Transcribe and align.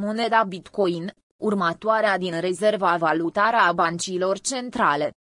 moneda 0.00 0.44
Bitcoin, 0.44 1.14
următoarea 1.36 2.18
din 2.18 2.40
rezerva 2.40 2.96
valutară 2.96 3.56
a 3.56 3.72
bancilor 3.72 4.38
centrale. 4.38 5.12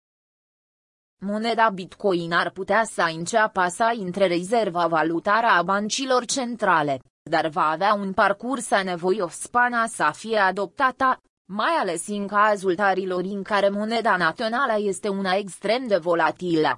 Moneda 1.20 1.68
Bitcoin 1.68 2.32
ar 2.32 2.50
putea 2.50 2.84
să 2.84 3.10
înceapă 3.16 3.66
să 3.68 3.94
intre 3.98 4.26
rezerva 4.26 4.86
valutară 4.86 5.46
a 5.46 5.62
bancilor 5.62 6.24
centrale, 6.24 7.00
dar 7.30 7.48
va 7.48 7.68
avea 7.68 7.94
un 7.94 8.12
parcurs 8.12 8.70
nevoios 8.82 9.32
spana 9.32 9.86
să 9.86 10.10
fie 10.14 10.38
adoptată, 10.38 11.18
mai 11.48 11.72
ales 11.80 12.06
în 12.06 12.26
cazul 12.26 12.74
tarilor 12.74 13.24
în 13.24 13.42
care 13.42 13.68
moneda 13.68 14.16
națională 14.16 14.74
este 14.78 15.08
una 15.08 15.34
extrem 15.34 15.86
de 15.86 15.96
volatilă. 15.96 16.76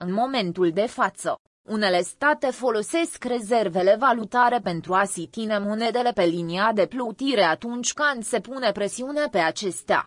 În 0.00 0.12
momentul 0.12 0.70
de 0.70 0.86
față, 0.86 1.36
unele 1.68 2.02
state 2.02 2.46
folosesc 2.50 3.24
rezervele 3.24 3.96
valutare 3.98 4.58
pentru 4.58 4.94
a 4.94 5.04
sitine 5.04 5.58
monedele 5.58 6.10
pe 6.12 6.24
linia 6.24 6.72
de 6.72 6.86
plutire 6.86 7.42
atunci 7.42 7.92
când 7.92 8.24
se 8.24 8.40
pune 8.40 8.72
presiune 8.72 9.26
pe 9.30 9.38
acestea. 9.38 10.04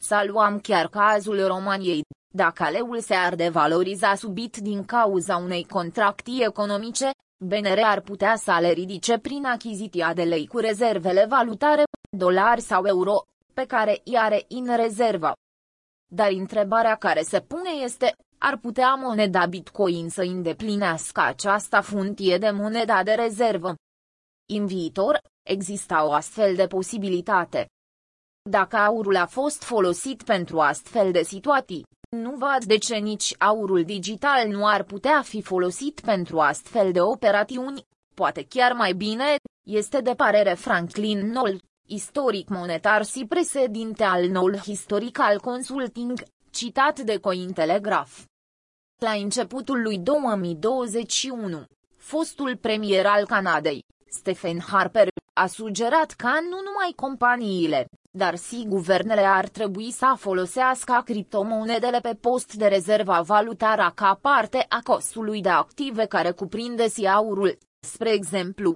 Să 0.00 0.24
luăm 0.26 0.58
chiar 0.58 0.88
cazul 0.88 1.46
României, 1.46 2.04
dacă 2.34 2.68
leul 2.70 3.00
se 3.00 3.14
ar 3.14 3.34
devaloriza 3.34 4.14
subit 4.14 4.56
din 4.56 4.84
cauza 4.84 5.36
unei 5.36 5.64
contractii 5.64 6.44
economice, 6.44 7.10
BNR 7.44 7.80
ar 7.84 8.00
putea 8.00 8.36
să 8.36 8.58
le 8.60 8.70
ridice 8.70 9.18
prin 9.18 9.44
achiziția 9.44 10.14
de 10.14 10.22
lei 10.22 10.46
cu 10.46 10.58
rezervele 10.58 11.26
valutare, 11.28 11.82
dolari 12.16 12.60
sau 12.60 12.86
euro, 12.86 13.22
pe 13.54 13.64
care 13.64 14.00
i 14.04 14.16
are 14.16 14.44
în 14.48 14.76
rezervă. 14.76 15.32
Dar 16.10 16.30
întrebarea 16.30 16.96
care 16.96 17.22
se 17.22 17.40
pune 17.40 17.70
este, 17.70 18.14
ar 18.38 18.56
putea 18.56 18.94
moneda 18.94 19.46
Bitcoin 19.46 20.08
să 20.08 20.22
îndeplinească 20.22 21.20
această 21.20 21.80
funtie 21.80 22.38
de 22.38 22.50
moneda 22.50 23.02
de 23.02 23.12
rezervă? 23.12 23.74
În 24.54 24.66
viitor, 24.66 25.20
exista 25.48 26.06
o 26.06 26.12
astfel 26.12 26.54
de 26.54 26.66
posibilitate. 26.66 27.66
Dacă 28.50 28.76
aurul 28.76 29.16
a 29.16 29.26
fost 29.26 29.62
folosit 29.62 30.22
pentru 30.22 30.60
astfel 30.60 31.12
de 31.12 31.22
situații, 31.22 31.84
nu 32.16 32.30
văd 32.30 32.64
de 32.64 32.76
ce 32.76 32.96
nici 32.96 33.34
aurul 33.38 33.84
digital 33.84 34.48
nu 34.48 34.66
ar 34.66 34.82
putea 34.82 35.22
fi 35.22 35.42
folosit 35.42 36.00
pentru 36.00 36.40
astfel 36.40 36.92
de 36.92 37.00
operațiuni, 37.00 37.82
poate 38.14 38.46
chiar 38.48 38.72
mai 38.72 38.92
bine, 38.92 39.36
este 39.66 40.00
de 40.00 40.14
parere 40.14 40.54
Franklin 40.54 41.30
Knoll, 41.30 41.60
istoric 41.88 42.48
monetar 42.48 43.04
și 43.04 43.26
președinte 43.28 44.04
al 44.04 44.28
Knoll 44.28 44.58
Historical 44.58 45.40
Consulting, 45.40 46.22
citat 46.50 47.00
de 47.00 47.16
Cointelegraph. 47.16 48.12
La 49.02 49.10
începutul 49.10 49.82
lui 49.82 49.98
2021, 49.98 51.64
fostul 51.96 52.56
premier 52.56 53.06
al 53.06 53.26
Canadei, 53.26 53.82
Stephen 54.10 54.60
Harper, 54.60 55.08
a 55.32 55.46
sugerat 55.46 56.10
că 56.10 56.26
nu 56.26 56.58
numai 56.64 56.92
companiile, 56.96 57.86
dar 58.10 58.38
și 58.38 58.64
guvernele 58.68 59.20
ar 59.20 59.48
trebui 59.48 59.90
să 59.90 60.14
folosească 60.16 61.02
criptomonedele 61.04 61.98
pe 62.00 62.14
post 62.20 62.54
de 62.54 62.66
rezerva 62.66 63.20
valutară 63.20 63.92
ca 63.94 64.18
parte 64.20 64.66
a 64.68 64.80
costului 64.84 65.40
de 65.40 65.48
active 65.48 66.04
care 66.06 66.30
cuprinde 66.30 66.88
și 66.88 67.06
aurul, 67.06 67.58
spre 67.86 68.12
exemplu. 68.12 68.74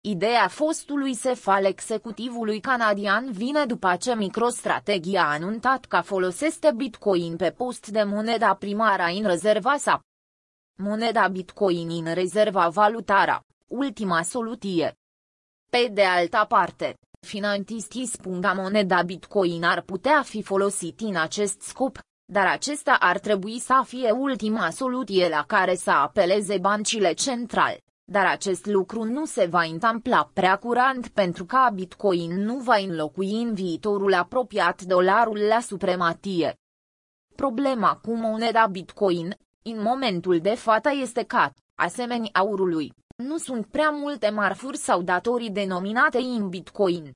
Ideea 0.00 0.48
fostului 0.48 1.14
sef 1.14 1.46
al 1.46 1.64
executivului 1.64 2.60
canadian 2.60 3.32
vine 3.32 3.64
după 3.64 3.96
ce 3.96 4.14
MicroStrategy 4.14 5.16
a 5.16 5.24
anunțat 5.24 5.84
că 5.84 6.00
folosește 6.00 6.72
Bitcoin 6.76 7.36
pe 7.36 7.50
post 7.50 7.88
de 7.88 8.02
moneda 8.02 8.54
primară 8.54 9.02
în 9.02 9.26
rezerva 9.26 9.76
sa. 9.76 10.00
Moneda 10.76 11.28
Bitcoin 11.28 11.90
în 11.90 12.14
rezerva 12.14 12.68
valutară, 12.68 13.44
ultima 13.66 14.22
soluție. 14.22 14.94
Pe 15.70 15.88
de 15.92 16.04
altă 16.04 16.44
parte, 16.48 16.94
finantistii 17.26 18.06
spun 18.06 18.40
că 18.40 18.52
moneda 18.54 19.02
Bitcoin 19.02 19.64
ar 19.64 19.80
putea 19.80 20.22
fi 20.22 20.42
folosit 20.42 21.00
în 21.00 21.16
acest 21.16 21.60
scop, 21.60 21.98
dar 22.32 22.46
acesta 22.46 22.96
ar 23.00 23.18
trebui 23.18 23.58
să 23.58 23.82
fie 23.86 24.10
ultima 24.10 24.70
soluție 24.70 25.28
la 25.28 25.44
care 25.46 25.74
să 25.74 25.90
apeleze 25.90 26.58
bancile 26.58 27.12
centrale. 27.12 27.82
Dar 28.10 28.26
acest 28.26 28.66
lucru 28.66 29.04
nu 29.04 29.24
se 29.24 29.46
va 29.46 29.62
întâmpla 29.62 30.30
prea 30.32 30.56
curant 30.56 31.08
pentru 31.08 31.44
că 31.44 31.68
Bitcoin 31.74 32.42
nu 32.42 32.58
va 32.58 32.76
înlocui 32.76 33.42
în 33.42 33.54
viitorul 33.54 34.14
apropiat 34.14 34.82
dolarul 34.82 35.38
la 35.38 35.60
suprematie. 35.60 36.54
Problema 37.34 37.96
cu 37.96 38.14
moneda 38.14 38.66
Bitcoin, 38.66 39.36
în 39.64 39.82
momentul 39.82 40.40
de 40.40 40.54
față 40.54 40.90
este 41.00 41.24
că, 41.24 41.50
asemenea 41.74 42.30
aurului, 42.32 42.92
nu 43.16 43.36
sunt 43.36 43.66
prea 43.66 43.90
multe 43.90 44.30
marfuri 44.30 44.76
sau 44.76 45.02
datorii 45.02 45.50
denominate 45.50 46.18
în 46.18 46.48
Bitcoin. 46.48 47.12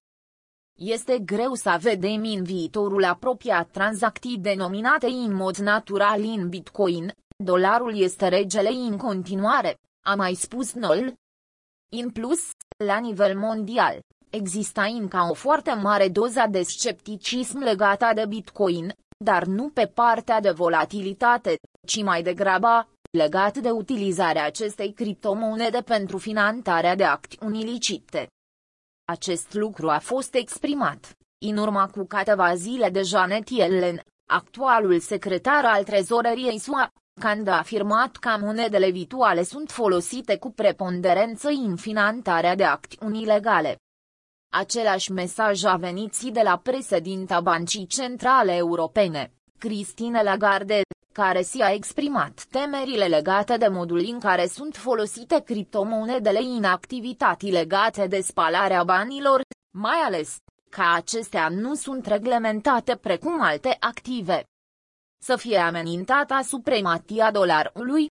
Este 0.78 1.18
greu 1.18 1.54
să 1.54 1.78
vedem 1.80 2.22
în 2.24 2.42
viitorul 2.42 3.04
apropiat 3.04 3.70
tranzacții 3.70 4.38
denominate 4.38 5.06
în 5.06 5.34
mod 5.34 5.56
natural 5.56 6.22
în 6.22 6.48
Bitcoin, 6.48 7.12
dolarul 7.36 8.00
este 8.00 8.28
regele 8.28 8.68
în 8.68 8.96
continuare, 8.96 9.76
a 10.04 10.14
mai 10.14 10.34
spus 10.34 10.72
Noll. 10.72 11.14
În 11.96 12.10
plus, 12.10 12.50
la 12.84 12.98
nivel 12.98 13.38
mondial, 13.38 14.00
există 14.30 14.80
încă 14.80 15.26
o 15.30 15.34
foarte 15.34 15.72
mare 15.72 16.08
doză 16.08 16.44
de 16.50 16.62
scepticism 16.62 17.58
legată 17.58 18.10
de 18.14 18.26
Bitcoin, 18.26 18.94
dar 19.24 19.44
nu 19.44 19.68
pe 19.68 19.86
partea 19.86 20.40
de 20.40 20.50
volatilitate, 20.50 21.56
ci 21.86 22.02
mai 22.02 22.22
degrabă, 22.22 22.88
legat 23.10 23.58
de 23.58 23.70
utilizarea 23.70 24.44
acestei 24.44 24.92
criptomonede 24.92 25.80
pentru 25.80 26.18
finanțarea 26.18 26.94
de 26.94 27.04
acțiuni 27.04 27.60
ilicite. 27.60 28.26
Acest 29.12 29.54
lucru 29.54 29.90
a 29.90 29.98
fost 29.98 30.34
exprimat, 30.34 31.16
în 31.46 31.56
urma 31.56 31.88
cu 31.88 32.04
câteva 32.04 32.54
zile 32.54 32.90
de 32.90 33.02
Janet 33.02 33.48
Yellen, 33.48 34.00
actualul 34.30 35.00
secretar 35.00 35.64
al 35.64 35.84
trezoreriei 35.84 36.58
SUA, 36.58 36.90
când 37.22 37.48
a 37.48 37.58
afirmat 37.58 38.16
că 38.16 38.36
monedele 38.40 38.90
virtuale 38.90 39.42
sunt 39.42 39.70
folosite 39.70 40.36
cu 40.36 40.50
preponderență 40.50 41.48
în 41.48 41.76
finanțarea 41.76 42.54
de 42.54 42.64
acțiuni 42.64 43.20
ilegale. 43.20 43.76
Același 44.52 45.12
mesaj 45.12 45.64
a 45.64 45.76
venit 45.76 46.14
și 46.14 46.30
de 46.30 46.40
la 46.44 46.56
președinta 46.56 47.40
Bancii 47.40 47.86
Centrale 47.86 48.54
Europene, 48.56 49.32
Christine 49.58 50.22
Lagarde, 50.22 50.80
care 51.12 51.42
s-a 51.42 51.72
exprimat 51.72 52.44
temerile 52.50 53.06
legate 53.06 53.56
de 53.56 53.68
modul 53.68 54.04
în 54.12 54.18
care 54.18 54.46
sunt 54.46 54.76
folosite 54.76 55.42
criptomonedele 55.44 56.38
în 56.38 56.64
activități 56.64 57.46
legate 57.46 58.06
de 58.06 58.20
spalarea 58.20 58.84
banilor, 58.84 59.40
mai 59.74 60.00
ales 60.06 60.36
că 60.70 60.82
acestea 60.94 61.48
nu 61.48 61.74
sunt 61.74 62.06
reglementate 62.06 62.96
precum 62.96 63.42
alte 63.42 63.76
active 63.80 64.44
să 65.22 65.36
fie 65.36 65.58
amenintată 65.58 66.40
suprematia 66.42 67.30
dolarului? 67.30 68.06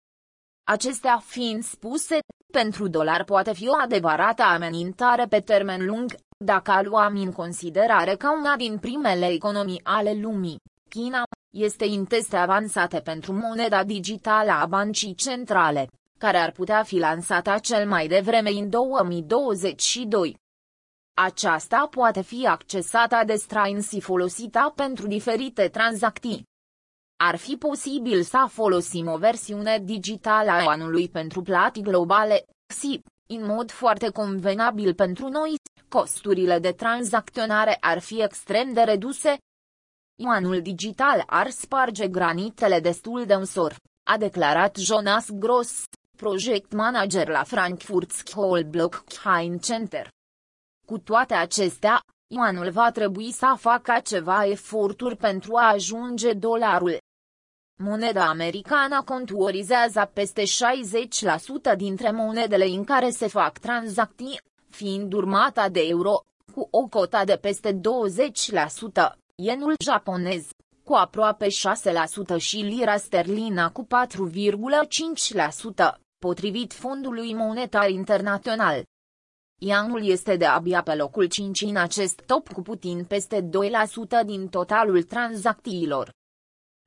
Acestea 0.67 1.17
fiind 1.25 1.63
spuse, 1.63 2.19
pentru 2.51 2.87
dolar 2.87 3.23
poate 3.23 3.53
fi 3.53 3.67
o 3.67 3.75
adevărată 3.83 4.41
amenințare 4.43 5.25
pe 5.25 5.39
termen 5.39 5.85
lung, 5.85 6.15
dacă 6.45 6.81
luăm 6.83 7.15
în 7.15 7.31
considerare 7.31 8.15
că 8.15 8.27
una 8.39 8.55
din 8.55 8.77
primele 8.77 9.27
economii 9.27 9.81
ale 9.83 10.13
lumii, 10.13 10.59
China, 10.89 11.23
este 11.53 11.85
în 11.85 12.05
teste 12.05 12.35
avansate 12.35 12.99
pentru 12.99 13.33
moneda 13.33 13.83
digitală 13.83 14.51
a 14.51 14.65
bancii 14.65 15.15
centrale, 15.15 15.87
care 16.17 16.37
ar 16.37 16.51
putea 16.51 16.83
fi 16.83 16.97
lansată 16.97 17.55
cel 17.61 17.87
mai 17.87 18.07
devreme 18.07 18.49
în 18.49 18.69
2022. 18.69 20.37
Aceasta 21.17 21.87
poate 21.91 22.21
fi 22.21 22.47
accesată 22.47 23.21
de 23.25 23.35
străini 23.35 23.83
și 23.83 24.01
folosită 24.01 24.73
pentru 24.75 25.07
diferite 25.07 25.67
tranzacții. 25.67 26.45
Ar 27.19 27.35
fi 27.35 27.55
posibil 27.55 28.23
să 28.23 28.45
folosim 28.49 29.07
o 29.07 29.17
versiune 29.17 29.79
digitală 29.83 30.51
a 30.51 30.69
anului 30.69 31.09
pentru 31.09 31.41
plati 31.41 31.81
globale, 31.81 32.45
SIP, 32.73 33.05
în 33.27 33.45
mod 33.45 33.71
foarte 33.71 34.09
convenabil 34.09 34.93
pentru 34.93 35.27
noi, 35.27 35.55
costurile 35.89 36.59
de 36.59 36.71
tranzacționare 36.71 37.77
ar 37.79 37.99
fi 37.99 38.21
extrem 38.21 38.73
de 38.73 38.81
reduse. 38.81 39.37
Anul 40.25 40.61
digital 40.61 41.23
ar 41.25 41.49
sparge 41.49 42.07
granitele 42.07 42.79
destul 42.79 43.25
de 43.25 43.35
ușor, 43.35 43.75
a 44.09 44.17
declarat 44.17 44.75
Jonas 44.75 45.29
Gross, 45.31 45.83
project 46.15 46.71
manager 46.71 47.27
la 47.27 47.43
Frankfurt 47.43 48.11
School 48.11 48.63
Blockchain 48.63 49.57
Center. 49.57 50.09
Cu 50.85 50.97
toate 50.99 51.33
acestea, 51.33 52.01
Ioanul 52.33 52.71
va 52.71 52.91
trebui 52.91 53.31
să 53.31 53.55
facă 53.57 53.99
ceva 54.03 54.45
eforturi 54.45 55.15
pentru 55.15 55.55
a 55.55 55.71
ajunge 55.71 56.33
dolarul 56.33 56.97
Moneda 57.83 58.29
americană 58.29 59.01
contuorizează 59.05 60.09
peste 60.13 60.43
60% 60.43 60.45
dintre 61.77 62.11
monedele 62.11 62.65
în 62.65 62.83
care 62.83 63.09
se 63.09 63.27
fac 63.27 63.57
tranzacții, 63.57 64.41
fiind 64.69 65.13
urmata 65.13 65.69
de 65.69 65.79
euro, 65.79 66.19
cu 66.53 66.67
o 66.71 66.87
cotă 66.87 67.21
de 67.25 67.35
peste 67.35 67.73
20%, 67.73 67.79
yenul 69.35 69.73
japonez, 69.83 70.47
cu 70.83 70.93
aproape 70.93 71.47
6% 71.47 71.49
și 72.37 72.57
lira 72.57 72.97
sterlina 72.97 73.71
cu 73.71 73.83
4,5%, 73.83 73.87
potrivit 76.19 76.73
Fondului 76.73 77.33
Monetar 77.33 77.89
Internațional. 77.89 78.83
Ianul 79.59 80.05
este 80.05 80.35
de 80.35 80.45
abia 80.45 80.81
pe 80.81 80.95
locul 80.95 81.25
5 81.25 81.61
în 81.61 81.75
acest 81.75 82.21
top 82.25 82.53
cu 82.53 82.61
putin 82.61 83.03
peste 83.03 83.41
2% 83.41 83.47
din 84.25 84.47
totalul 84.47 85.03
tranzacțiilor. 85.03 86.15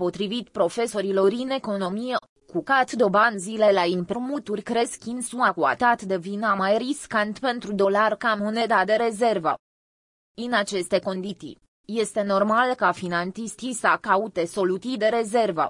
Potrivit 0.01 0.49
profesorilor 0.49 1.33
în 1.33 1.51
economie, 1.51 2.17
cu 2.53 2.63
cat 2.63 2.93
dobanzile 2.93 3.73
la 3.73 3.83
împrumuturi 3.83 4.63
cresc 4.63 5.07
în 5.07 5.21
SUA 5.21 5.53
cu 5.53 5.63
atât 5.63 6.03
devina 6.03 6.55
mai 6.55 6.79
riscant 6.79 7.39
pentru 7.39 7.73
dolar 7.73 8.17
ca 8.17 8.35
moneda 8.35 8.85
de 8.85 8.93
rezervă. 8.93 9.55
În 10.45 10.53
aceste 10.53 10.99
condiții, 10.99 11.59
este 11.87 12.23
normal 12.23 12.75
ca 12.75 12.93
finantistii 12.93 13.73
să 13.73 13.99
caute 14.01 14.45
soluții 14.45 14.97
de 14.97 15.07
rezervă. 15.07 15.67